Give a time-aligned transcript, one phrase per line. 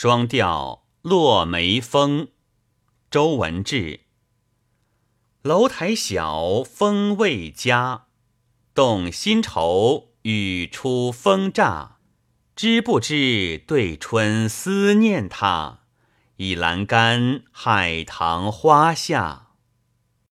[0.00, 2.28] 双调落梅风，
[3.10, 4.02] 周文志。
[5.42, 8.06] 楼台小，风未佳，
[8.72, 11.96] 动新愁，雨出风乍。
[12.54, 15.80] 知不知对春思念他？
[16.36, 19.47] 倚栏杆，海棠花下。